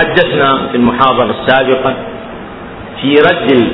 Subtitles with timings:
[0.00, 1.94] تحدثنا في المحاضرة السابقة
[3.02, 3.72] في رد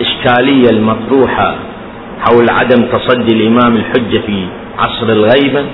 [0.00, 1.56] الإشكالية المطروحة
[2.20, 4.46] حول عدم تصدي الإمام الحجة في
[4.78, 5.64] عصر الغيبة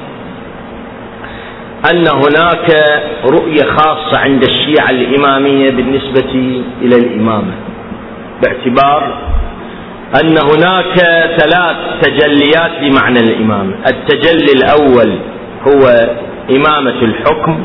[1.92, 2.68] أن هناك
[3.24, 7.52] رؤية خاصة عند الشيعة الإمامية بالنسبة إلى الإمامة
[8.42, 9.18] باعتبار
[10.22, 10.98] أن هناك
[11.40, 13.74] ثلاث تجليات لمعنى الإمامة.
[13.90, 15.18] التجلي الأول
[15.68, 16.10] هو
[16.56, 17.64] إمامة الحكم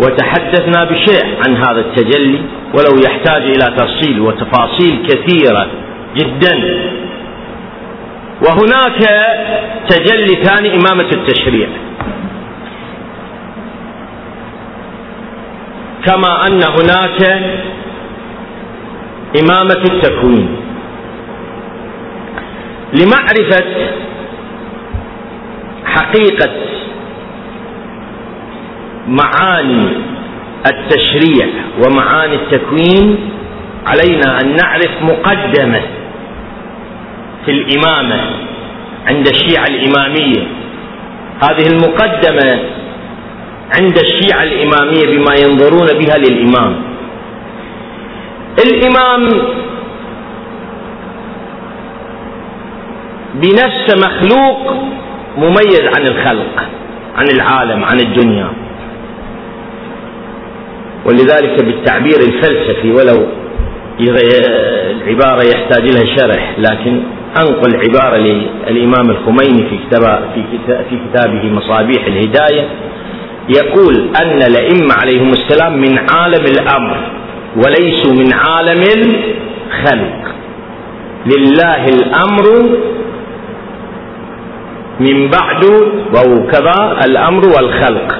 [0.00, 2.40] وتحدثنا بشيء عن هذا التجلي
[2.74, 5.66] ولو يحتاج إلى تفصيل وتفاصيل كثيرة
[6.16, 6.54] جدا.
[8.42, 9.00] وهناك
[9.88, 11.68] تجلي ثاني إمامة التشريع.
[16.06, 17.42] كما أن هناك
[19.42, 20.56] إمامة التكوين.
[22.92, 23.64] لمعرفة
[25.84, 26.67] حقيقة
[29.08, 29.88] معاني
[30.66, 31.46] التشريع
[31.84, 33.16] ومعاني التكوين
[33.86, 35.80] علينا أن نعرف مقدمة
[37.44, 38.20] في الإمامة
[39.10, 40.46] عند الشيعة الإمامية.
[41.42, 42.58] هذه المقدمة
[43.80, 46.76] عند الشيعة الإمامية بما ينظرون بها للإمام.
[48.64, 49.28] الإمام
[53.34, 54.74] بنفسه مخلوق
[55.36, 56.62] مميز عن الخلق
[57.16, 58.67] عن العالم عن الدنيا.
[61.06, 63.26] ولذلك بالتعبير الفلسفي ولو
[64.00, 67.00] العبارة يحتاج لها شرح لكن
[67.36, 70.30] أنقل عبارة للإمام الخميني في كتاب
[70.90, 72.68] في كتابه مصابيح الهداية
[73.56, 76.96] يقول أن الأئمة عليهم السلام من عالم الأمر
[77.56, 80.34] وليسوا من عالم الخلق.
[81.26, 82.44] لله الأمر
[85.00, 85.64] من بعد
[86.14, 88.16] وكذا الأمر والخلق.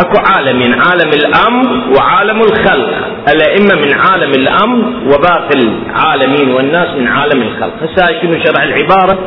[0.00, 2.90] أكو عالمين عالم الأمر وعالم الخلق.
[3.28, 7.72] الأئمة من عالم الأمر وباقي العالمين والناس من عالم الخلق.
[7.82, 9.18] هسه شنو شرح العبارة؟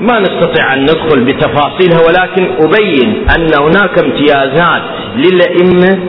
[0.00, 4.82] ما نستطيع أن ندخل بتفاصيلها ولكن أبين أن هناك امتيازات
[5.16, 6.08] للأئمة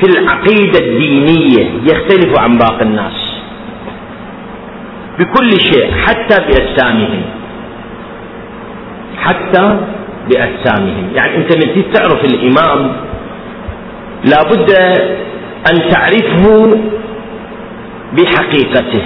[0.00, 3.32] في العقيدة الدينية يختلف عن باقي الناس.
[5.18, 7.22] بكل شيء حتى بأجسامهم.
[9.16, 9.80] حتى
[10.30, 11.10] بأجسامهم.
[11.14, 12.92] يعني أنت من تعرف الإمام
[14.24, 14.70] لابد
[15.70, 16.78] أن تعرفه
[18.12, 19.02] بحقيقته.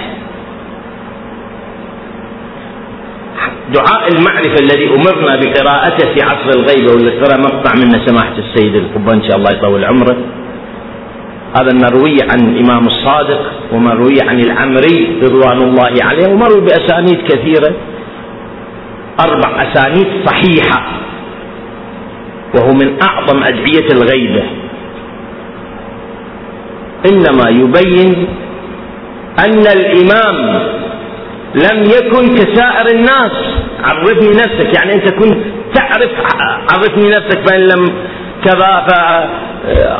[3.73, 9.15] دعاء المعرفة الذي أمرنا بقراءته في عصر الغيبة واللي قرأ مقطع منه سماحة السيد القبان
[9.15, 10.17] إن شاء الله يطول عمره.
[11.59, 17.73] هذا المروي عن الإمام الصادق ومروي عن العمري رضوان الله عليه ومروي بأسانيد كثيرة.
[19.19, 21.06] أربع أسانيد صحيحة.
[22.57, 24.43] وهو من أعظم أدعية الغيبة.
[27.11, 28.27] إنما يبين
[29.45, 30.67] أن الإمام
[31.55, 33.31] لم يكن كسائر الناس.
[33.83, 35.37] عرفني نفسك يعني أنت كنت
[35.75, 36.11] تعرف
[36.71, 37.93] عرفني نفسك فإن لم
[38.45, 38.85] كذا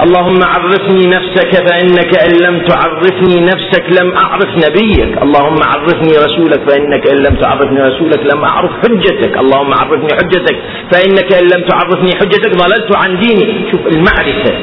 [0.04, 5.24] اللهم عرفني نفسك فإنك إن لم تعرفني نفسك لم أعرف نبيك.
[5.24, 9.38] اللهم عرفني رسولك فإنك إن لم تعرفني رسولك لم أعرف حجتك.
[9.38, 10.58] اللهم عرفني حجتك
[10.92, 12.52] فإنك إن لم تعرفني حجتك.
[12.52, 13.72] ضللت عن ديني.
[13.72, 14.54] شوف المعرفة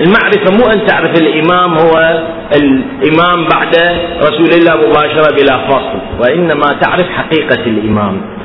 [0.00, 2.22] المعرفة مو أن تعرف الإمام هو
[2.60, 3.74] الإمام بعد
[4.22, 8.37] رسول الله مباشرة بلا فصل وإنما تعرف حقيقة الإمام.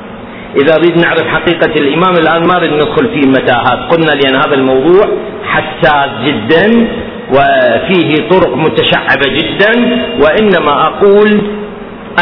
[0.61, 3.93] إذا نريد نعرف حقيقة الإمام الآن ما نريد ندخل في متاهات.
[3.93, 5.03] قلنا لأن هذا الموضوع
[5.45, 6.87] حساس جدا
[7.29, 9.71] وفيه طرق متشعبة جدا
[10.21, 11.41] وإنما أقول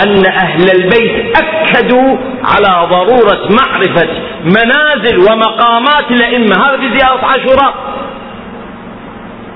[0.03, 4.09] أن أهل البيت أكدوا على ضرورة معرفة
[4.46, 6.56] منازل ومقامات الأئمة.
[6.56, 7.74] هذا في زيارة عاشوراء.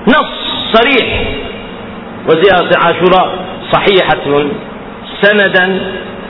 [0.08, 0.32] نص
[0.72, 1.22] صريح.
[2.28, 3.38] وزيارة عاشوراء
[3.72, 4.48] صحيحة
[5.22, 5.80] سندا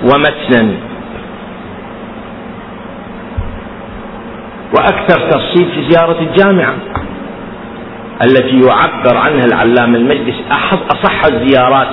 [0.03, 0.75] ومتنا.
[4.75, 6.75] وأكثر تفصيل في زيارة الجامعة
[8.27, 10.35] التي يعبر عنها العلام المجلس
[10.91, 11.89] أصح الزيارات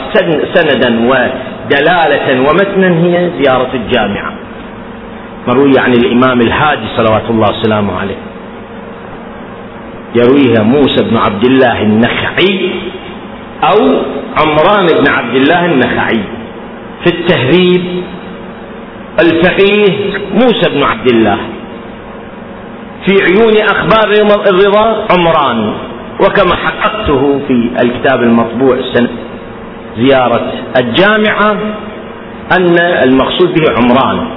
[0.54, 4.34] سندا ودلالة ومتنا هي زيارة الجامعة.
[5.48, 8.16] مروية عن الإمام الهادي صلوات الله وسلامه عليه.
[10.16, 12.72] يرويها موسى بن عبد الله النخعي
[13.64, 13.80] أو
[14.38, 16.24] عمران بن عبد الله النخعي.
[17.04, 18.04] في التهذيب
[19.20, 21.38] الفقيه موسى بن عبد الله.
[23.06, 24.12] في عيون أخبار
[24.48, 25.74] الرضا عمران.
[26.20, 28.78] وكما حققته في الكتاب المطبوع
[29.98, 30.52] زيارة
[30.82, 31.52] الجامعة
[32.58, 34.28] أن المقصود به عمران.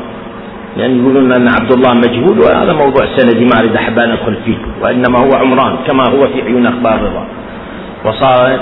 [0.76, 4.56] يعني يقولون أن عبد الله مجهول وهذا موضوع سندي ما أريد أحب أن أدخل فيه
[4.82, 7.26] وإنما هو عمران كما هو في عيون أخبار الرضا.
[8.04, 8.60] وصار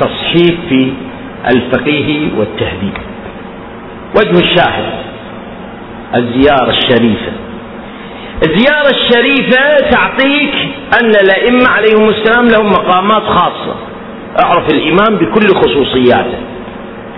[0.00, 0.92] تصحيف في
[1.54, 2.94] الفقيه والتهذيب.
[4.16, 4.92] وجه الشاهد
[6.14, 7.32] الزيارة الشريفة.
[8.42, 10.54] الزيارة الشريفة تعطيك
[11.02, 13.74] أن الأئمة عليهم السلام لهم مقامات خاصة.
[14.44, 16.38] أعرف الإمام بكل خصوصياته.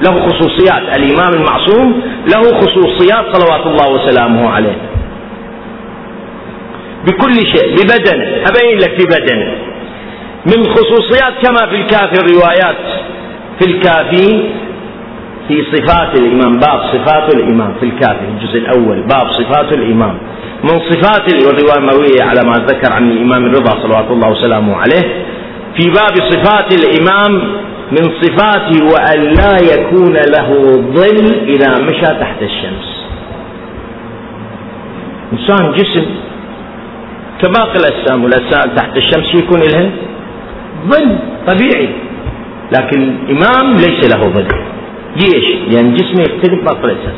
[0.06, 0.96] له خصوصيات.
[0.96, 2.02] الإمام المعصوم
[2.34, 4.76] له خصوصيات صلوات الله وسلامه عليه.
[7.06, 8.44] بكل شيء ببدنه.
[8.48, 9.54] أبين لك ببدنه
[10.46, 12.76] من خصوصيات كما في الكافي الروايات.
[13.58, 14.48] في الكافي
[15.48, 17.74] في صفات الإمام باب صفات الإمام.
[17.80, 20.18] في الكافي الجزء الأول باب صفات الإمام.
[20.64, 25.24] من صفات الرواية المروية على ما ذكر عن الإمام الرضا صلوات الله وسلامه عليه
[25.76, 27.32] في باب صفات الإمام
[27.92, 30.48] من صفاته وأن لا يكون له
[30.94, 33.00] ظل إذا مشى تحت الشمس.
[35.32, 36.06] إنسان جسم
[37.42, 39.90] كباقي الأجسام والأجسام تحت الشمس يكون لها
[40.88, 41.88] ظل طبيعي
[42.78, 44.48] لكن الإمام ليس له ظل.
[45.16, 47.14] ليش؟ لأن جسمه يختلف باقي الأجسام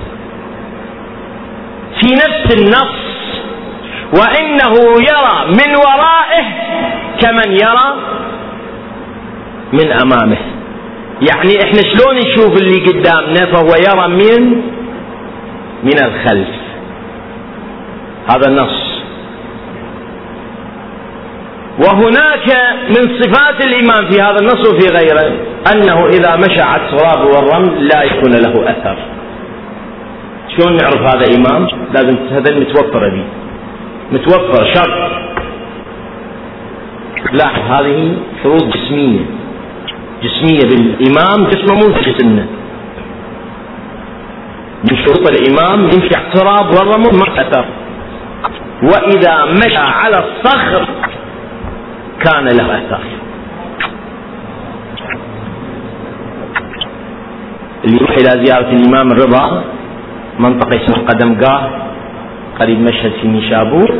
[2.00, 3.11] في نفس النص
[4.20, 4.74] وإنه
[5.10, 6.44] يرى من ورائه
[7.20, 7.96] كمن يرى
[9.72, 10.36] من أمامه.
[11.30, 14.62] يعني إحنا شلون نشوف اللي قدامنا فهو يرى من
[15.82, 16.48] من الخلف.
[18.30, 18.92] هذا النص.
[21.78, 22.48] وهناك
[22.88, 25.32] من صفات الإمام في هذا النص وفي غيره
[25.74, 28.98] أنه إذا مشى على التراب والرمل لا يكون له أثر.
[30.56, 33.24] شلون نعرف هذا إمام لازم هذا متوفر به
[34.12, 35.12] متوفر شرط.
[37.32, 39.20] لاحظ هذه شروط جسمية.
[40.22, 42.46] جسمية بالإمام جسمه في جسمنا.
[44.90, 47.64] من شروط الإمام يمشي اعتراب والرمل ما أثر
[48.82, 50.86] وإذا مشى على الصخر
[52.20, 53.00] كان له أثر.
[57.84, 59.64] اللي يروح إلى زيارة الإمام الرضا
[60.38, 61.91] منطقة اسمها قدمقاه.
[62.62, 63.94] قريب مشهد في نيشابور.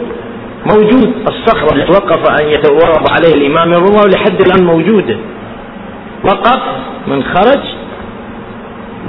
[0.67, 1.15] موجود.
[1.29, 5.17] الصخرة اللي توقف أن يتورط عليه الإمام الرضا ولحد الآن موجودة.
[6.25, 6.61] وقف
[7.07, 7.61] من خرج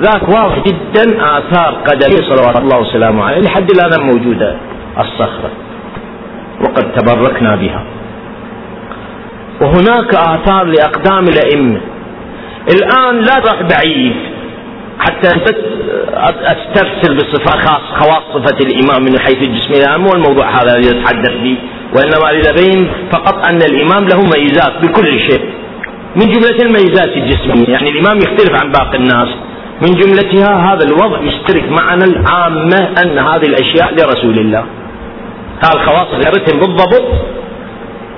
[0.01, 1.03] ذاك واضح جدا
[1.37, 4.55] آثار قدمه صلوات الله وسلامه عليه لحد الآن موجودة.
[4.99, 5.51] الصخرة.
[6.61, 7.83] وقد تبركنا بها.
[9.61, 11.81] وهناك آثار لأقدام الأئمة.
[12.73, 14.15] الآن لا تروح بعيد.
[14.99, 15.27] حتى
[16.45, 19.71] استرسل بصفات خاص خواص صفة الإمام من حيث الجسم.
[19.73, 21.57] الآن مو الموضوع هذا اللي أتحدث به
[21.95, 25.41] وإنما أريد أبين فقط أن الإمام له ميزات بكل شيء.
[26.15, 29.27] من جملة الميزات الجسمية يعني الإمام يختلف عن باقي الناس.
[29.81, 34.65] من جملتها هذا الوضع يشترك معنا العامة أن هذه الأشياء لرسول الله.
[35.63, 37.07] هذه الخواص غيرتهم بالضبط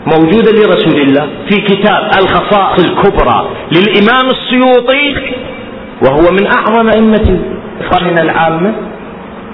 [0.05, 1.27] موجودة لرسول الله.
[1.49, 5.15] في كتاب الخصائص الكبرى للإمام السيوطي
[6.01, 7.39] وهو من أعظم أئمة
[7.81, 8.73] إخواننا العامة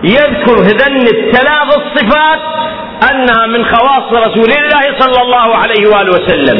[0.04, 2.40] يذكر هذن الثلاث الصفات
[3.12, 6.58] أنها من خواص رسول الله صلى الله عليه وآله وسلم.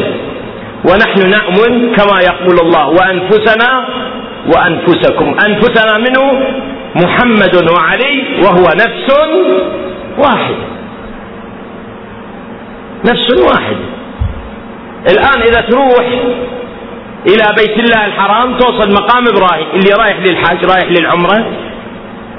[0.86, 3.86] ونحن نأمن كما يقول الله وأنفسنا
[4.56, 5.36] وأنفسكم.
[5.48, 6.44] أنفسنا منه
[6.96, 9.08] محمد وعلي وهو نفس
[10.18, 10.56] واحد.
[13.06, 13.76] نفس واحد.
[15.10, 16.06] الآن إذا تروح
[17.28, 21.46] إلى بيت الله الحرام توصل مقام إبراهيم اللي رايح للحج رايح للعمرة.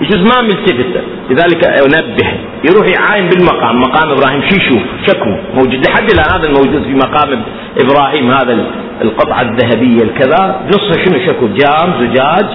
[0.01, 2.29] يجوز ما ملتفت لذلك أنبه.
[2.71, 3.81] يروح يعاين بالمقام.
[3.81, 4.41] مقام إبراهيم.
[4.41, 5.87] شو يشوف؟ شكو؟ موجود.
[5.87, 7.43] لحد الآن هذا الموجود في مقام
[7.81, 8.67] إبراهيم هذا
[9.03, 10.61] القطعة الذهبية الكذا.
[10.69, 12.47] نصها شنو؟ شكو؟ جام زجاج.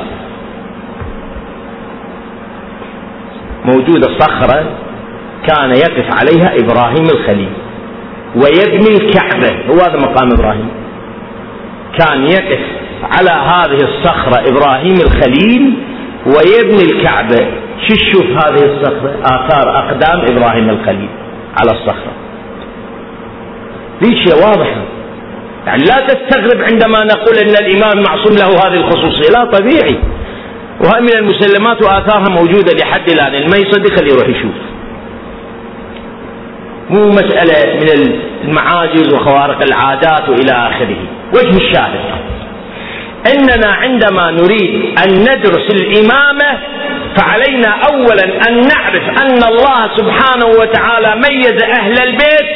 [3.65, 4.65] موجودة صخرة
[5.47, 7.49] كان يقف عليها إبراهيم الخليل.
[8.35, 9.65] ويبني الكعبة.
[9.69, 10.69] هو هذا مقام إبراهيم.
[11.99, 12.59] كان يقف
[13.03, 15.73] على هذه الصخرة إبراهيم الخليل
[16.25, 17.47] ويبني الكعبة.
[17.87, 21.09] شو تشوف هذه الصخرة؟ آثار أقدام إبراهيم الخليل
[21.61, 22.11] على الصخرة.
[24.03, 24.81] ذي شيء واضحة
[25.67, 29.29] يعني لا تستغرب عندما نقول أن الإمام معصوم له هذه الخصوصية.
[29.29, 29.95] لا طبيعي.
[30.81, 33.35] وهي من المسلمات وآثارها موجودة لحد الآن.
[33.35, 34.55] المي يصدق اللي يروح يشوف.
[36.89, 40.97] مو مسألة من المعاجز وخوارق العادات وإلى آخره.
[41.33, 41.99] وجه الشاهد.
[43.35, 46.59] إننا عندما نريد أن ندرس الإمامة
[47.17, 52.47] فعلينا اولا أن نعرف أن الله سبحانه وتعالى ميز أهل البيت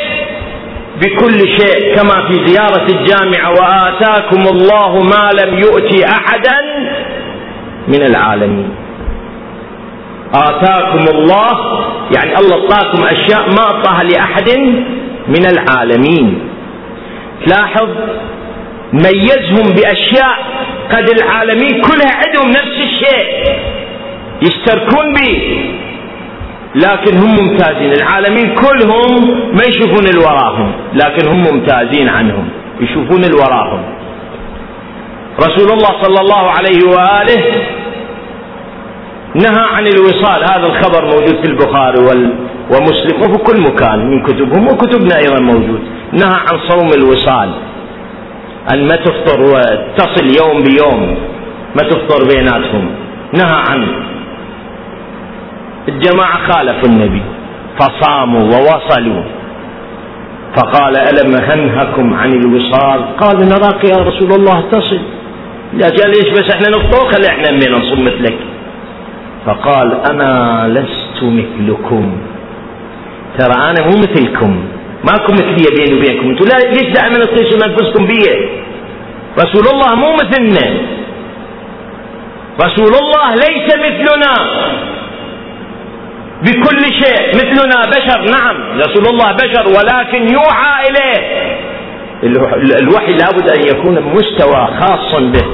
[1.01, 6.61] بكل شيء كما في زيارة الجامعة وآتاكم الله ما لم يؤت احدا
[7.87, 8.75] من العالمين.
[10.33, 11.83] آتاكم الله
[12.15, 14.49] يعني الله أعطاكم أشياء ما أعطاها لأحد
[15.27, 16.39] من العالمين.
[17.45, 17.89] تلاحظ
[18.93, 20.37] ميزهم بأشياء
[20.91, 23.55] قد العالمين كلها عندهم نفس الشيء
[24.41, 25.65] يشتركون به
[26.75, 27.91] لكن هم ممتازين.
[27.91, 32.49] العالمين كلهم ما يشوفون الوراهم لكن هم ممتازين عنهم
[32.79, 33.83] يشوفون الوراهم
[35.39, 37.43] رسول الله صلى الله عليه وآله
[39.35, 40.43] نهى عن الوصال.
[40.51, 41.99] هذا الخبر موجود في البخاري
[42.71, 45.81] ومسلم وفي كل مكان من كتبهم وكتبنا أيضا موجود.
[46.13, 47.49] نهى عن صوم الوصال.
[48.73, 51.17] أن ما تفطر وتصل يوم بيوم
[51.75, 52.85] ما تفطر بيناتهم.
[53.33, 53.91] نهى عنه
[55.87, 57.21] الجماعة خالفوا النبي
[57.79, 59.23] فصاموا ووصلوا.
[60.55, 64.99] فقال ألم أنهكم عن الوصال؟ قال نراك يا رسول الله تصل.
[65.73, 68.37] لا قال ليش بس إحنا نفطر خلي إحنا من نصوم مثلك
[69.45, 72.17] فقال أنا لست مثلكم.
[73.37, 74.63] ترى أنا مو مثلكم.
[75.03, 76.29] ماكو مثلية بيني وبينكم.
[76.29, 78.19] أنتم ليش دائما تقيسون أنفسكم بي؟
[79.39, 80.67] رسول الله مو مثلنا.
[82.61, 84.33] رسول الله ليس مثلنا.
[86.41, 88.19] بكل شيء مثلنا بشر.
[88.37, 91.21] نعم رسول الله بشر ولكن يوحى إليه.
[92.81, 95.45] الوحي لابد أن يكون مستوى خاص به.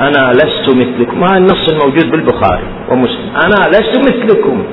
[0.00, 1.24] أنا لست مثلكم.
[1.24, 3.36] هذا النص الموجود بالبخاري ومسلم.
[3.36, 4.64] أنا لست مثلكم.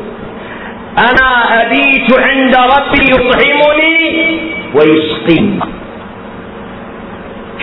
[0.97, 4.39] أنا أبيت عند ربي يطعمني
[4.75, 5.59] ويسقيني.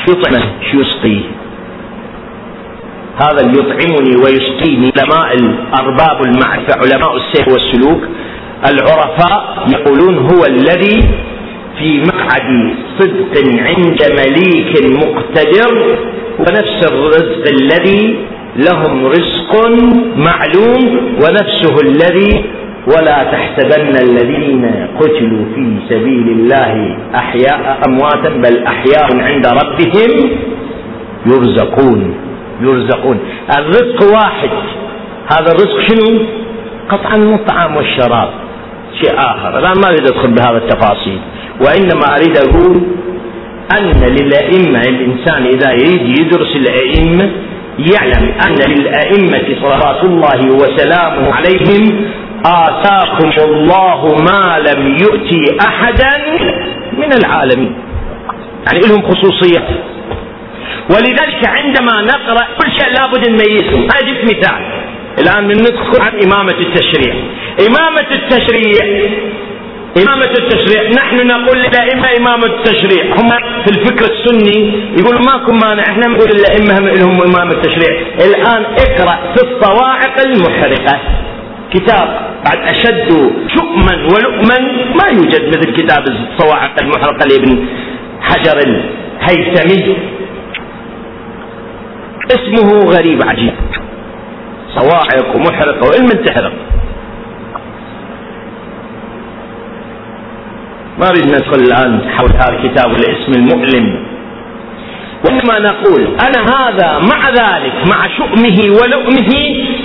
[0.05, 1.21] شو يطعمه شو يسقيه.
[3.17, 4.93] هذا اللي يطعمني ويسقيني.
[4.97, 8.03] علماء الأرباب المعرفة علماء السير والسلوك
[8.67, 11.05] العرفاء يقولون هو الذي
[11.79, 15.97] في مقعد صدق عند مليك مقتدر
[16.39, 18.17] ونفس الرزق الذي
[18.57, 19.69] لهم رزق
[20.17, 22.45] معلوم ونفسه الذي
[22.87, 30.31] ولا تحسبن الذين قتلوا في سبيل الله أحياء أمواتا بل أحياء عند ربهم
[31.27, 32.15] يرزقون
[32.61, 33.19] يرزقون.
[33.59, 34.51] الرزق واحد.
[35.33, 36.27] هذا الرزق شنو؟
[36.89, 38.29] قطعا الطعام والشراب.
[39.01, 39.59] شيء آخر.
[39.59, 41.19] الآن ما أريد أدخل بهذا التفاصيل.
[41.61, 42.81] وإنما أريد أقول
[43.79, 47.31] أن للأئمة الإنسان إذا يريد يدرس الأئمة
[47.79, 52.05] يعلم أن للأئمة صلوات الله وسلامه عليهم
[52.47, 56.13] آتاكم الله ما لم يؤتي أحدا
[56.93, 57.75] من العالمين.
[58.67, 59.69] يعني لهم خصوصية.
[60.91, 63.79] ولذلك عندما نقرأ كل شيء لابد نميزه.
[63.79, 64.83] أنا مثال.
[65.19, 67.15] الآن ندخل عن إمامة التشريع.
[67.69, 69.11] إمامة التشريع
[70.03, 70.91] إمامة التشريع.
[70.91, 73.05] نحن نقول للأئمة إمامة التشريع.
[73.05, 73.29] هم
[73.65, 75.83] في الفكر السني يقول ماكم مانع.
[75.83, 78.01] إحنا نقول الأئمة لهم إمامة التشريع.
[78.25, 80.99] الآن اقرأ في الصواعق المحرقة.
[81.73, 82.32] كتاب.
[82.47, 83.09] أشد
[83.49, 84.59] شؤما ولؤما
[84.95, 87.67] ما يوجد مثل كتاب الصواعق المحرقة لابن
[88.21, 89.97] حجر الهيثمي.
[92.31, 93.53] اسمه غريب عجيب.
[94.75, 96.53] صواعق ومحرقة وإلم تحرق.
[100.99, 104.12] ما أريد ندخل الآن حول هذا الكتاب الاسم المؤلم.
[105.25, 109.35] وإنما نقول أنا هذا مع ذلك مع شؤمه ولؤمه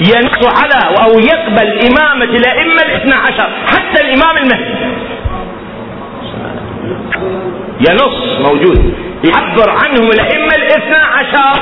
[0.02, 4.98] ينص على أو يقبل إمامة الأئمة الاثنى عشر حتى الإمام المهدي.
[7.90, 8.94] ينص موجود.
[9.24, 11.62] يعبر عنهم الأئمة الاثنى عشر.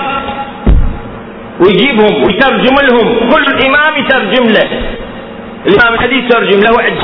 [1.59, 3.29] ويجيبهم ويترجم لهم.
[3.29, 4.81] كل إمام يترجم له.
[5.67, 7.01] الإمام الحديث يترجم له عدة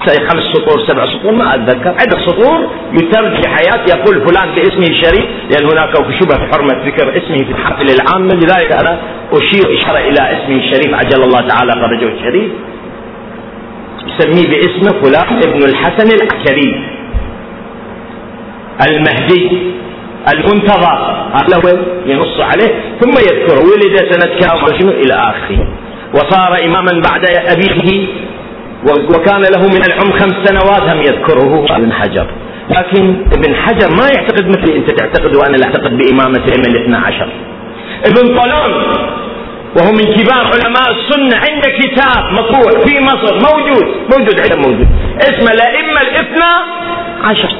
[0.00, 1.88] خمس سطور سبع سطور ما أتذكر.
[1.88, 7.50] عدة سطور يترجم حياة يقول فلان باسمه الشريف لأن هناك شبه حرمة ذكر اسمه في
[7.50, 8.98] الحفل العامة لذلك أنا
[9.32, 12.52] أشير إشارة إلى اسمه الشريف عجل الله تعالى فرجه الشريف.
[14.06, 16.86] يسميه باسمه فلان ابن الحسن العسكري.
[18.88, 19.72] المهدي
[20.34, 21.26] المنتظر.
[21.34, 22.74] هذا ينص عليه.
[23.00, 25.68] ثم يذكر ولد سنة كام؟ إلى آخره.
[26.14, 28.06] وصار إماما بعد أبيه
[28.86, 32.26] وكان له من العمر خمس سنوات هم يذكره ابن حجر.
[32.70, 34.76] لكن ابن حجر ما يعتقد مثلي.
[34.76, 37.28] انت تعتقد وأنا لا اعتقد بإمامة الائمه الاثنى عشر.
[38.04, 38.72] ابن طولون
[39.76, 44.88] وهو من كبار علماء السنة عنده كتاب مطبوع في مصر موجود موجود عنده موجود.
[45.20, 46.52] اسمه الأئمة الاثنى
[47.22, 47.52] عشر.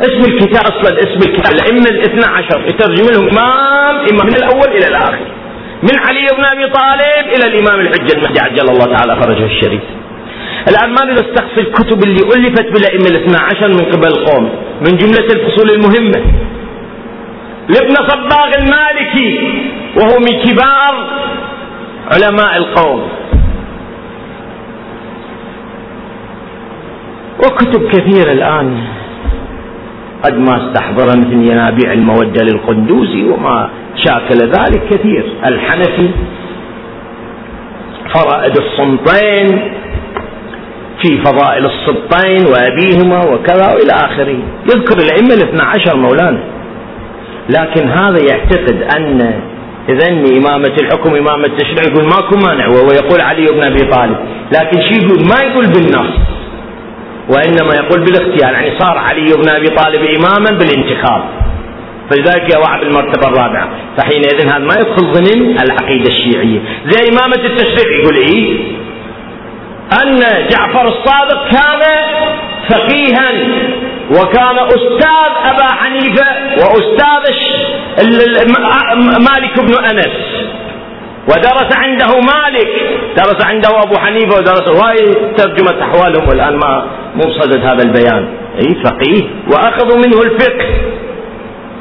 [0.00, 2.60] اسم الكتاب أصلا اسم الكتاب الأئمة الاثنى عشر.
[2.66, 5.26] يترجم لهم إمام إمام من الأول إلى الآخر.
[5.88, 9.80] من علي بن أبي طالب إلى الإمام الحجه المهدي عجل الله تعالى فرجه الشريف.
[10.68, 14.44] الآن ما نريد أستقصي الكتب اللي ألفت بالأئمة الاثنا عشر من قبل القوم
[14.80, 16.20] من جملة الفصول المهمة.
[17.68, 19.38] لابن صباغ المالكي
[19.96, 20.94] وهو من كبار
[22.12, 23.08] علماء القوم
[27.38, 28.80] وكتب كثيرة الآن
[30.22, 33.70] قد ما استحضر مثل ينابيع المودة للقندوزي وما
[34.06, 35.24] شاكل ذلك كثير.
[35.44, 36.10] الحنفي
[38.14, 39.72] فرائد الصمتين
[41.02, 44.38] في فضائل السبطين وأبيهما وكذا وإلى آخره.
[44.74, 46.44] يذكر الأئمة الاثنى عشر مولانا.
[47.50, 49.40] لكن هذا يعتقد أن
[49.88, 54.16] إذا إمامة الحكم إمامة التشريع يقول ماكو مانع وهو يقول علي بن أبي طالب.
[54.52, 56.14] لكن شي يقول ما يقول بالنص
[57.28, 58.52] وإنما يقول بالاختيار.
[58.52, 61.22] يعني صار علي بن أبي طالب إماما بالانتخاب.
[62.14, 63.68] فلذلك يقع بالمرتبة الرابعة.
[63.98, 66.60] فحينئذ هذا ما يدخل ضمن العقيدة الشيعية.
[66.86, 68.58] زي إمامة التشريع يقول إيه؟
[70.02, 70.18] أن
[70.50, 71.82] جعفر الصادق كان
[72.68, 73.30] فقيها
[74.10, 76.26] وكان أستاذ أبا حنيفة
[76.58, 77.34] وأستاذ
[79.18, 80.44] مالك بن أنس.
[81.28, 82.68] ودرس عنده مالك
[83.16, 88.28] درس عنده أبو حنيفة ودرس وهي ترجمة أحوالهم والآن ما مو بصدد هذا البيان.
[88.58, 89.22] أي فقيه.
[89.50, 90.66] وأخذوا منه الفقه.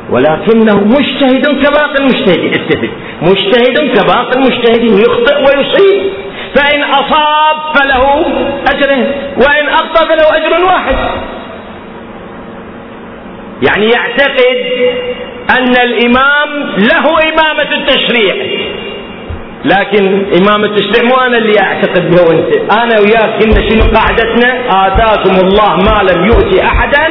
[0.09, 2.89] ولكنه مجتهد كباقي المجتهدين استفد.
[3.21, 6.11] مجتهد كباقي المجتهدين يخطئ ويصيب.
[6.55, 8.25] فإن أصاب فله
[8.67, 9.07] أجره
[9.37, 10.95] وإن أخطأ فله أجر واحد.
[13.69, 14.57] يعني يعتقد
[15.57, 18.35] أن الإمام له إمامة التشريع.
[19.65, 24.49] لكن إمامة التشريع مو أنا اللي أعتقد به وأنت أنا وياك كنا شنو قاعدتنا؟
[24.87, 27.07] آتاكم الله ما لم يؤتي أحدا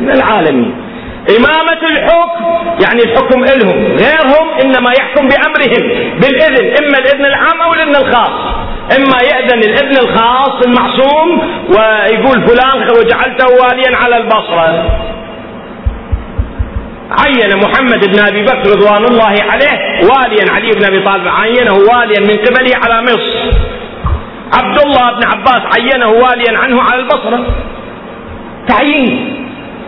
[0.00, 0.87] من العالمين.
[1.36, 2.44] إمامة الحكم
[2.84, 3.96] يعني الحكم إلهم.
[3.96, 8.30] غيرهم إنما يحكم بأمرهم بالإذن إما الإذن العام أو الإذن الخاص.
[8.98, 15.00] إما يأذن الإذن الخاص المعصوم ويقول فلان وجعلته واليا على البصرة.
[17.20, 22.20] عين محمد بن أبي بكر رضوان الله عليه واليا علي بن أبي طالب عينه واليا
[22.20, 23.58] من قبله على مصر.
[24.54, 27.46] عبد الله بن عباس عينه واليا عنه على البصرة.
[28.68, 29.37] تعيين.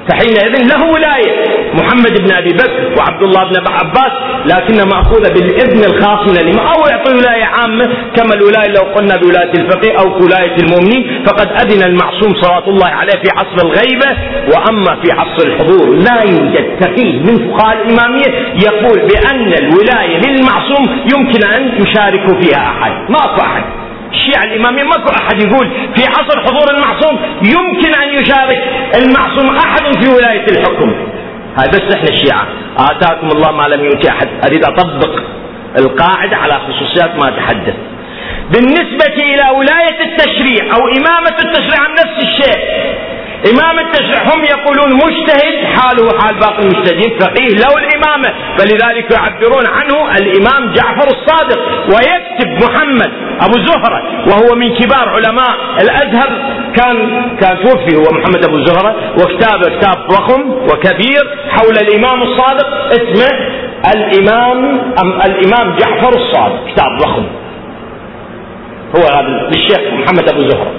[0.09, 1.33] فحينئذ له ولاية.
[1.75, 4.13] محمد بن أبي بكر وعبد الله بن عباس
[4.47, 7.85] لكنها مأخوذة بالإذن الخاص من الإمام أو يعطي ولاية عامة
[8.17, 13.13] كما الولاية لو قلنا بولاية الفقيه أو ولاية المؤمنين فقد أذن المعصوم صلوات الله عليه
[13.13, 14.11] في عصر الغيبة.
[14.55, 21.47] وأما في عصر الحضور لا يوجد فقيه من فقهاء الإمامية يقول بأن الولاية للمعصوم يمكن
[21.47, 23.11] أن يشارك فيها أحد.
[23.11, 23.80] ما أحد.
[24.13, 28.59] الشيعة الإمامية ماكو أحد يقول في عصر حضور المعصوم يمكن أن يشارك
[29.03, 30.91] المعصوم أحد في ولاية الحكم.
[31.59, 32.47] هاي بس إحنا الشيعة.
[32.79, 34.29] آتاكم الله ما لم يؤتي أحد.
[34.47, 35.21] أريد أطبق
[35.79, 37.75] القاعدة على خصوصيات ما تحدث.
[38.53, 42.59] بالنسبة إلى ولاية التشريع أو إمامة التشريع عن نفس الشيء
[43.53, 48.35] إمام التشريع هم يقولون مجتهد حاله حال باقي المجتهدين فقيه له الإمامة.
[48.59, 56.31] فلذلك يعبرون عنه الإمام جعفر الصادق ويكتب محمد أبو زهرة وهو من كبار علماء الأزهر.
[56.77, 56.97] كان
[57.41, 63.31] كان توفي هو محمد أبو زهرة وكتابه كتاب ضخم وكبير حول الإمام الصادق اسمه
[63.95, 67.25] الإمام أم الإمام جعفر الصادق كتاب ضخم.
[68.97, 70.73] هو هذا للشيخ محمد أبو زهرة.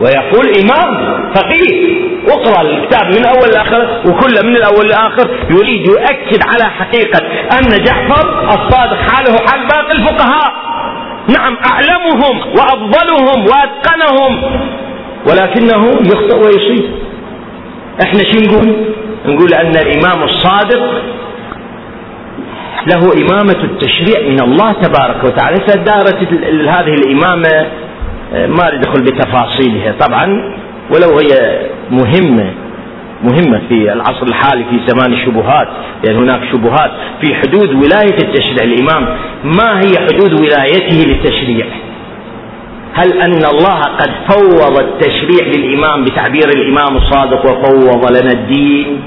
[0.00, 2.08] ويقول إمام فقيه.
[2.28, 7.18] اقرأ الكتاب من أول لآخر وكله من الأول لآخر يريد يؤكد على حقيقة
[7.58, 10.52] أن جعفر الصادق حاله حال باقي الفقهاء.
[11.38, 14.60] نعم أعلمهم وأفضلهم وأتقنهم
[15.30, 16.90] ولكنه يخطئ ويصيب.
[18.04, 18.76] إحنا شو نقول؟
[19.26, 21.02] نقول أن الإمام الصادق
[22.86, 25.56] له إمامة التشريع من الله تبارك وتعالى.
[25.56, 26.18] فدارت
[26.68, 27.66] هذه الإمامة
[28.32, 29.94] ما ادخل بتفاصيلها.
[30.00, 30.54] طبعا
[30.94, 31.60] ولو هي
[31.90, 32.52] مهمة
[33.22, 35.68] مهمة في العصر الحالي في زمان الشبهات
[36.04, 36.90] لأن يعني هناك شبهات
[37.22, 38.64] في حدود ولاية التشريع.
[38.64, 41.66] الإمام ما هي حدود ولايته للتشريع؟
[42.94, 49.00] هل أن الله قد فوض التشريع للإمام بتعبير الإمام الصادق وفوض لنا الدين؟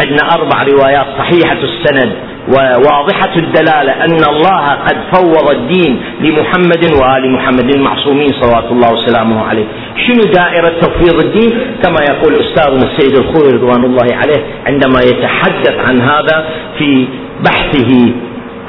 [0.00, 2.12] عندنا أربع روايات صحيحة السند.
[2.48, 9.64] وواضحة الدلالة أن الله قد فوض الدين لمحمد وآل محمد المعصومين صلوات الله وسلامه عليه.
[10.06, 11.50] شنو دائرة تفويض الدين؟
[11.82, 17.06] كما يقول أستاذنا السيد الخوي رضوان الله عليه عندما يتحدث عن هذا في
[17.44, 18.12] بحثه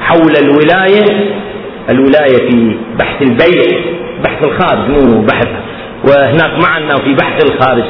[0.00, 1.34] حول الولاية
[1.90, 3.80] الولاية في بحث البيع
[4.24, 5.48] بحث الخارج مو بحث.
[6.08, 7.84] وهناك معنا في بحث الخارج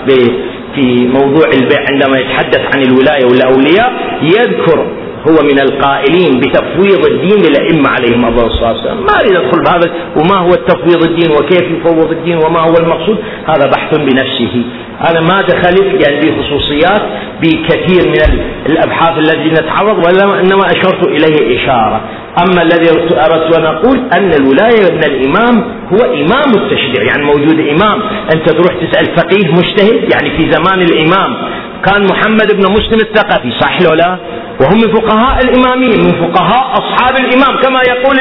[0.74, 3.92] في موضوع البيع عندما يتحدث عن الولاية والأولياء
[4.22, 4.86] يذكر
[5.28, 8.96] هو من القائلين بتفويض الدين للأئمة عليهم الصلاة والسلام.
[8.96, 13.70] ما أريد أدخل بهذا وما هو التفويض الدين وكيف يفوض الدين وما هو المقصود؟ هذا
[13.70, 14.64] بحث بنفسه.
[15.10, 17.02] أنا ما دخلت يعني بخصوصيات
[17.42, 22.00] بكثير من الأبحاث التي نتعرض وإنما أشرت إليه إشارة.
[22.42, 28.02] أما الذي أردت أن أقول أن الولاية من الإمام هو إمام التشريع يعني موجود إمام.
[28.34, 31.36] أنت تروح تسأل فقيه مجتهد يعني في زمان الإمام
[31.86, 34.18] كان محمد بن مسلم الثقفي صح ولا لا؟
[34.60, 38.18] وهم من فقهاء الإمامية من فقهاء أصحاب الإمام كما يقول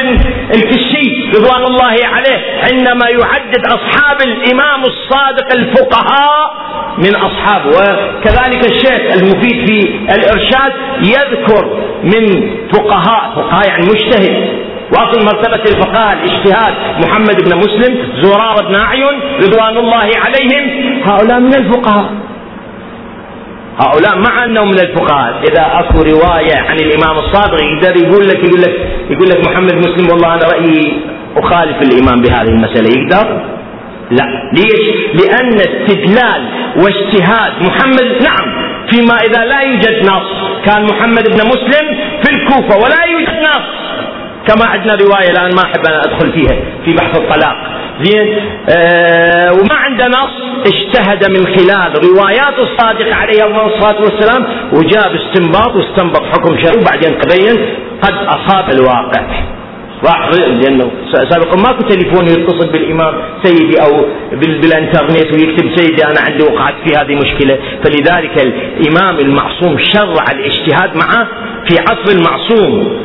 [0.54, 2.38] الكشي رضوان الله عليه
[2.72, 6.54] عندما يعدد أصحاب الإمام الصادق الفقهاء
[6.98, 7.68] من أصحابه.
[7.68, 9.80] وكذلك الشيخ المفيد في
[10.14, 11.64] الإرشاد يذكر
[12.04, 16.74] من فقهاء فقهاء يعني مجتهد واصل مرتبة الفقهاء الاجتهاد
[17.04, 20.64] محمد بن مسلم زرار بن أعين رضوان الله عليهم
[21.04, 22.10] هؤلاء من الفقهاء.
[23.78, 25.42] هؤلاء مع أنهم من الفقهاء.
[25.48, 28.74] إذا أكو رواية عن الإمام الصادق يقدر يقول لك يقول لك
[29.10, 30.92] يقول لك محمد مسلم والله أنا رأيي
[31.36, 32.88] أخالف الإمام بهذه المسألة.
[33.00, 33.54] يقدر؟
[34.10, 34.24] لا.
[34.52, 36.42] ليش؟ لأن استدلال
[36.76, 40.28] واجتهاد محمد نعم فيما إذا لا يوجد نص.
[40.66, 41.86] كان محمد بن مسلم
[42.24, 43.83] في الكوفة ولا يوجد نص.
[44.48, 47.56] كما عندنا رواية الآن ما أحب أدخل فيها في بحث الطلاق.
[48.02, 48.36] زين؟
[48.68, 50.32] آه وما عنده نص
[50.66, 57.66] اجتهد من خلال روايات الصادق عليه الصلاة والسلام وجاب استنباط واستنبط حكم شرعي وبعدين تبين
[58.02, 59.44] قد أصاب الواقع.
[60.08, 60.30] راح
[60.62, 66.96] لأنه سابقا ماكو تليفون يتصل بالإمام سيدي أو بالإنترنت ويكتب سيدي أنا عندي وقعت في
[66.96, 67.58] هذه مشكلة.
[67.84, 71.28] فلذلك الإمام المعصوم شرع الاجتهاد معه
[71.68, 73.04] في عصر المعصوم.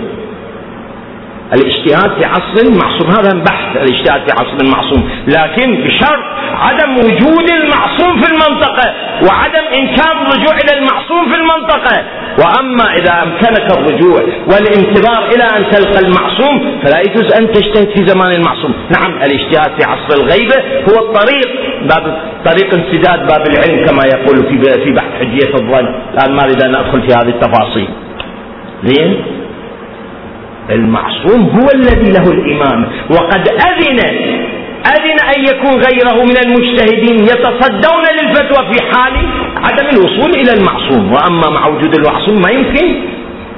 [1.54, 3.10] الاجتهاد في عصر المعصوم.
[3.10, 5.10] هذا بحث الاجتهاد في عصر المعصوم.
[5.28, 8.94] لكن بشرط عدم وجود المعصوم في المنطقة
[9.28, 12.04] وعدم إمكان الرجوع إلى المعصوم في المنطقة.
[12.40, 18.32] وأما إذا أمكنك الرجوع والانتظار إلى أن تلقى المعصوم فلا يجوز أن تجتهد في زمان
[18.32, 18.74] المعصوم.
[19.00, 20.56] نعم الاجتهاد في عصر الغيبة
[20.90, 21.48] هو الطريق
[21.82, 25.88] باب طريق امتداد باب العلم كما يقول في في بحث حجية الظن.
[26.14, 27.88] الآن ما أريد أن أدخل في هذه التفاصيل.
[28.84, 29.39] زين؟
[30.72, 34.00] المعصوم هو الذي له الإمامة وقد أذن
[34.86, 39.14] أذن أن يكون غيره من المجتهدين يتصدون للفتوى في حال
[39.64, 41.14] عدم الوصول إلى المعصوم.
[41.14, 42.96] وأما مع وجود المعصوم ما يمكن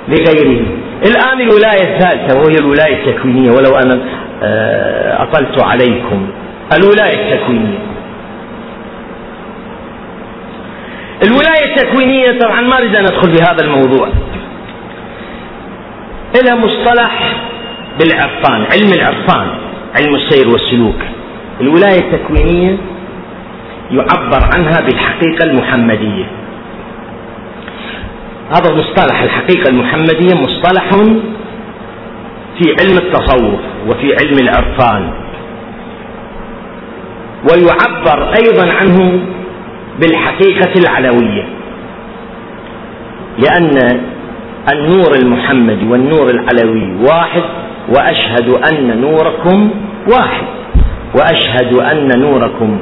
[0.07, 0.65] لغيره.
[1.05, 3.51] الآن الولاية الثالثة وهي الولاية التكوينية.
[3.51, 3.99] ولو أنا
[4.43, 6.27] آه، أطلت عليكم.
[6.77, 7.79] الولاية التكوينية.
[11.23, 14.09] الولاية التكوينية طبعا ما أريد أن أدخل في هذا الموضوع.
[16.35, 17.35] إلى مصطلح
[17.99, 19.47] بالعرفان علم العرفان
[19.95, 21.01] علم السير والسلوك.
[21.61, 22.77] الولاية التكوينية
[23.91, 26.25] يعبر عنها بالحقيقة المحمدية.
[28.49, 30.89] هذا المصطلح الحقيقة المحمدية مصطلح
[32.59, 35.13] في علم التصوف وفي علم العرفان.
[37.51, 39.19] ويعبر أيضا عنه
[39.99, 41.45] بالحقيقة العلوية.
[43.37, 44.01] لأن
[44.73, 47.43] النور المحمدي والنور العلوي واحد
[47.89, 49.69] وأشهد أن نوركم
[50.11, 50.45] واحد
[51.15, 52.77] وأشهد أن نوركم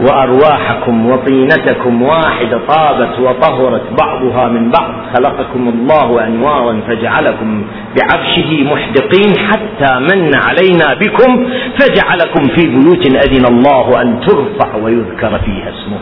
[0.00, 4.90] وأرواحكم وطينتكم واحدة طابت وطهرت بعضها من بعض.
[5.14, 7.64] خلقكم الله أنوارا فجعلكم
[7.96, 11.46] بعرشه محدقين حتى من علينا بكم
[11.78, 15.98] فجعلكم في بيوت أذن الله أن ترفع ويذكر فيها اسمه.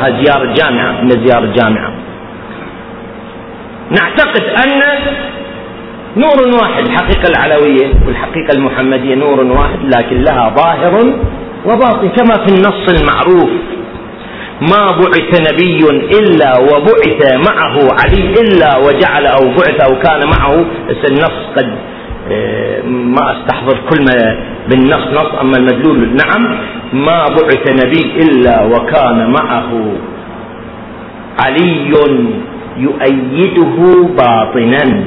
[0.00, 1.95] هذه زيارة جامعة من زيارة جامعة.
[3.90, 4.82] نعتقد أن
[6.16, 11.14] نور واحد الحقيقة العلوية والحقيقة المحمدية نور واحد لكن لها ظاهر
[11.66, 13.50] وباطن كما في النص المعروف.
[14.60, 15.78] ما بعث نبي
[16.18, 20.64] إلا وبعث معه علي إلا وجعل أو بعث أو كان معه.
[21.08, 21.78] النص قد
[22.30, 24.36] آه، ما أستحضر كل ما
[24.68, 26.16] بالنص نص أما المدلول.
[26.16, 26.58] نعم
[26.92, 29.92] ما بعث نبي إلا وكان معه
[31.44, 31.94] علي.
[32.78, 33.76] يؤيده
[34.18, 35.04] باطنا.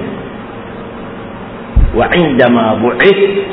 [1.95, 3.51] وعندما بعثت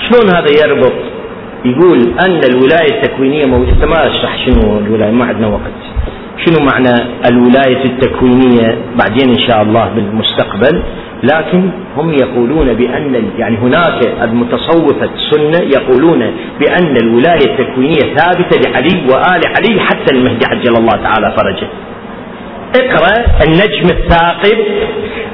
[0.09, 0.93] شلون هذا يربط؟
[1.65, 3.87] يقول أن الولاية التكوينية موجودة.
[3.87, 5.81] ما أشرح شنو الولاية ما عندنا وقت.
[6.45, 6.93] شنو معنى
[7.29, 10.83] الولاية التكوينية بعدين إن شاء الله بالمستقبل؟
[11.31, 16.19] لكن هم يقولون بأن يعني هناك المتصوفة السنة يقولون
[16.59, 21.67] بأن الولاية التكوينية ثابتة لعلي وآل علي حتى المهدي عجل الله تعالى فرجه.
[22.75, 24.57] اقرأ النجم الثاقب.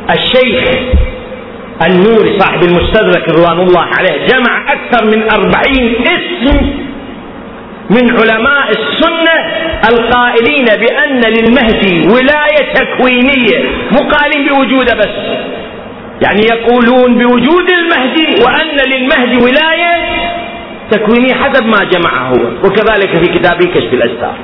[0.10, 0.64] الشيخ
[1.88, 6.58] النوري صاحب المستدرك رضوان الله عليه جمع أكثر من أربعين اسم
[7.90, 9.36] من علماء السنة
[9.92, 15.42] القائلين بأن للمهدي ولاية تكوينية مو قائلين بوجوده بس.
[16.22, 20.22] يعني يقولون بوجود المهدي وأن للمهدي ولاية
[20.92, 22.48] تكوينية حسب ما جمعه هو.
[22.66, 24.36] وكذلك في كتابه كشف الأستار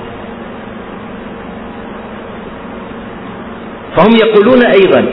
[3.98, 5.06] فهم يقولون أيضا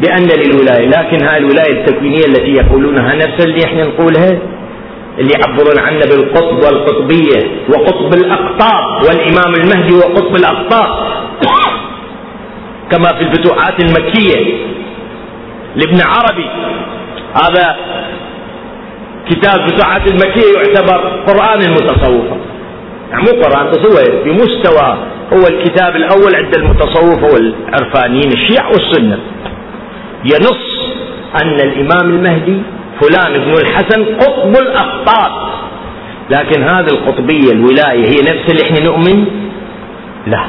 [0.00, 4.38] بأن للولاية لكن هاي الولاية التكوينية التي يقولونها نفس اللي إحنا نقولها
[5.18, 11.10] اللي يعبرون عنه بالقطب والقطبية وقطب الأقطاب والإمام المهدي وقطب الأقطاب.
[12.90, 14.54] كما في الفتوحات المكية.
[15.76, 16.46] لابن عربي.
[17.34, 17.76] هذا
[19.30, 22.36] كتاب فتوحات المكية يعتبر قرآن المتصوفة
[23.10, 24.96] يعني مو قرآن هو بمستوى
[25.32, 29.18] هو الكتاب الأول عند المتصوفة والعرفانيين الشيع والسنة.
[30.24, 30.90] ينص
[31.42, 32.62] أن الإمام المهدي
[33.00, 35.32] فلان ابن الحسن قطب الأقطاب
[36.30, 39.24] لكن هذه القطبية الولاية هي نفس اللي إحنا نؤمن
[40.26, 40.44] لا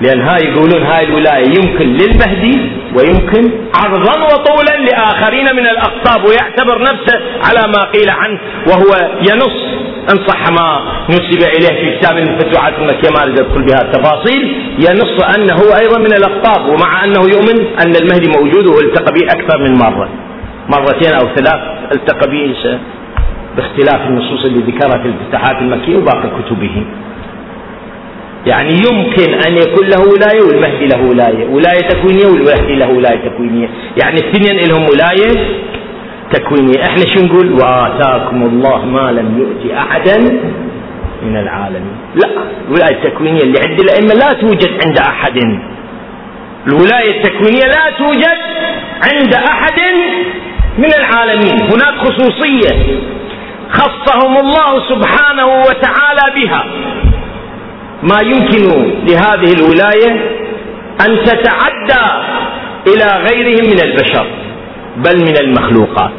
[0.00, 2.60] لأن هاي يقولون هاي الولاية يمكن للمهدي
[2.96, 10.26] ويمكن عرضا وطولا لآخرين من الأقطاب ويعتبر نفسه على ما قيل عنه وهو ينص إن
[10.26, 10.80] صح ما
[11.10, 14.56] نسب إليه في كتاب الفتوحات المكية ما أريد أدخل بها التفاصيل.
[14.78, 19.74] ينص أنه أيضا من الأقطاب ومع أنه يؤمن أن المهدي موجود والتقى به أكثر من
[19.78, 20.08] مرة.
[20.68, 21.60] مرتين أو ثلاث
[21.94, 22.54] التقى به
[23.56, 26.84] بإختلاف النصوص اللي ذكرها في الفتوحات المكية وباقي كتبه.
[28.46, 31.46] يعني يمكن أن يكون له ولاية والمهدي له ولاية.
[31.48, 33.68] ولاية تكوينية والمهدي له ولاية تكوينية.
[34.02, 35.30] يعني الاثنين لهم ولاية
[36.32, 36.82] تكوينية.
[36.82, 40.18] إحنا شو نقول؟ وآتاكم الله ما لم يؤتي أحدا
[41.22, 41.96] من العالمين.
[42.14, 42.28] لا
[42.68, 45.38] الولاية التكوينية اللي عند الأئمة لا توجد عند أحد.
[46.66, 48.38] الولاية التكوينية لا توجد
[49.12, 49.80] عند أحد
[50.78, 51.62] من العالمين.
[51.62, 52.98] هناك خصوصية
[53.70, 56.64] خصهم الله سبحانه وتعالى بها.
[58.10, 58.62] ما يمكن
[59.08, 60.10] لهذه الولاية
[61.06, 62.04] أن تتعدى
[62.86, 64.26] إلى غيرهم من البشر
[64.96, 66.10] بل من المخلوقات.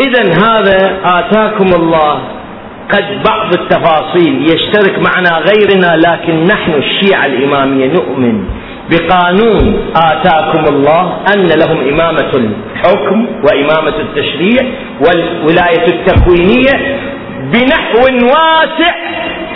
[0.00, 2.18] إذا هذا آتاكم الله
[2.92, 8.44] قد بعض التفاصيل يشترك معنا غيرنا لكن نحن الشيعة الإمامية نؤمن
[8.90, 14.62] بقانون آتاكم الله أن لهم إمامة الحكم وإمامة التشريع
[15.00, 16.98] والولاية التكوينية
[17.52, 18.94] بنحو واسع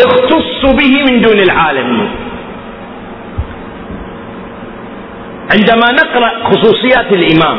[0.05, 2.09] اختص به من دون العالمين
[5.53, 7.59] عندما نقرأ خصوصيات الإمام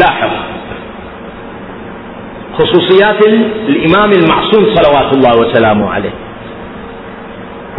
[0.00, 0.30] لاحظ.
[2.58, 3.26] خصوصيات
[3.68, 6.10] الإمام المعصوم صلوات الله وسلامه عليه.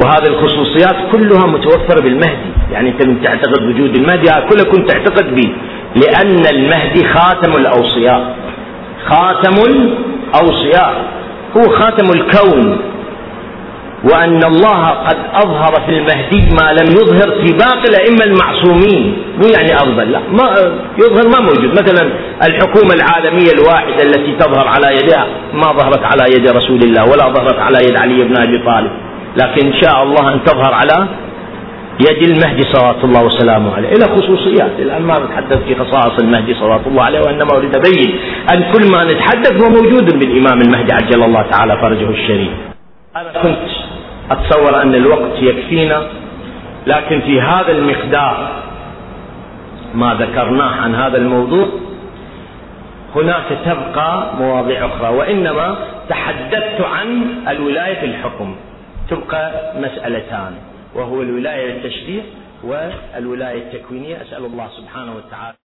[0.04, 2.52] وهذه الخصوصيات كلها متوفرة بالمهدي.
[2.72, 5.50] يعني أنت من تعتقد وجود المهدي كلها كنت تعتقد به.
[5.96, 8.36] لأن المهدي خاتم الأوصياء.
[9.08, 11.19] خاتم الأوصياء.
[11.58, 12.78] هو خاتم الكون
[14.04, 19.18] وأن الله قد أظهر في المهدي ما لم يظهر في باقي الأئمة المعصومين.
[19.38, 20.54] مو يعني أفضل لا ما
[20.98, 21.72] يظهر ما موجود.
[21.72, 22.10] مثلا
[22.48, 27.60] الحكومة العالمية الواحدة التي تظهر على يدها ما ظهرت على يد رسول الله ولا ظهرت
[27.60, 28.92] على يد علي بن أبي طالب.
[29.38, 31.08] لكن إن شاء الله أن تظهر على
[32.00, 33.90] يد المهدي صلوات الله وسلامه عليه.
[33.90, 34.72] إلى خصوصيات.
[34.80, 38.20] الآن ما نتحدث في خصائص المهدي صلوات الله عليه وإنما أريد أبين
[38.54, 42.52] أن كل ما نتحدث هو موجود بالإمام المهدي عجل الله تعالى فرجه الشريف.
[43.16, 43.58] أنا كنت
[44.32, 46.08] أتصور أن الوقت يكفينا
[46.88, 48.50] لكن في هذا المقدار
[49.96, 51.68] ما ذكرناه عن هذا الموضوع
[53.16, 55.76] هناك تبقى مواضيع أخرى وإنما
[56.10, 58.56] تحدثت عن الولاية في الحكم.
[59.10, 60.52] تبقى مسألتان.
[60.96, 62.24] وهو الولاية للتشريع
[62.64, 64.22] والولاية التكوينية.
[64.22, 65.56] أسأل الله سبحانه وتعالى